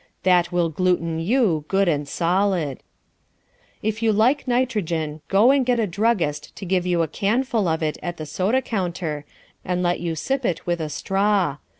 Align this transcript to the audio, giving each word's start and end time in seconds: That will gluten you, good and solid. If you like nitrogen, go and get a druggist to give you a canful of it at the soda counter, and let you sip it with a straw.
That 0.23 0.51
will 0.51 0.69
gluten 0.69 1.19
you, 1.19 1.63
good 1.67 1.87
and 1.87 2.07
solid. 2.07 2.81
If 3.83 4.01
you 4.01 4.11
like 4.11 4.47
nitrogen, 4.47 5.21
go 5.27 5.51
and 5.51 5.63
get 5.63 5.79
a 5.79 5.85
druggist 5.85 6.55
to 6.55 6.65
give 6.65 6.87
you 6.87 7.03
a 7.03 7.07
canful 7.07 7.67
of 7.71 7.83
it 7.83 7.99
at 8.01 8.17
the 8.17 8.25
soda 8.25 8.63
counter, 8.63 9.25
and 9.63 9.83
let 9.83 9.99
you 9.99 10.15
sip 10.15 10.43
it 10.43 10.65
with 10.65 10.79
a 10.81 10.89
straw. 10.89 11.57